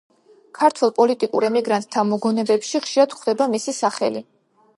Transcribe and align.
ქართველ 0.59 0.93
პოლიტიკურ 0.99 1.45
ემიგრანტთა 1.49 2.05
მოგონებებში 2.13 2.83
ხშირად 2.87 3.15
გვხვდება 3.19 3.51
მისი 3.55 3.77
სახელი. 3.85 4.27